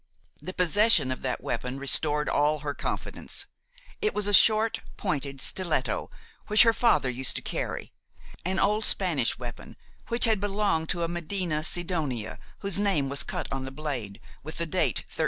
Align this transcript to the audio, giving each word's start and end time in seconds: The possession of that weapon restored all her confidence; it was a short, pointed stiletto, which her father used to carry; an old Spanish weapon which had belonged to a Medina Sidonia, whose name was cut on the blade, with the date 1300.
The 0.41 0.55
possession 0.55 1.11
of 1.11 1.21
that 1.21 1.43
weapon 1.43 1.77
restored 1.77 2.27
all 2.27 2.61
her 2.61 2.73
confidence; 2.73 3.45
it 4.01 4.15
was 4.15 4.25
a 4.27 4.33
short, 4.33 4.79
pointed 4.97 5.39
stiletto, 5.39 6.09
which 6.47 6.63
her 6.63 6.73
father 6.73 7.07
used 7.07 7.35
to 7.35 7.41
carry; 7.43 7.91
an 8.43 8.57
old 8.57 8.83
Spanish 8.83 9.37
weapon 9.37 9.77
which 10.07 10.25
had 10.25 10.39
belonged 10.39 10.89
to 10.89 11.03
a 11.03 11.07
Medina 11.07 11.63
Sidonia, 11.63 12.39
whose 12.61 12.79
name 12.79 13.09
was 13.09 13.21
cut 13.21 13.47
on 13.51 13.61
the 13.61 13.69
blade, 13.69 14.19
with 14.41 14.57
the 14.57 14.65
date 14.65 15.01
1300. 15.01 15.17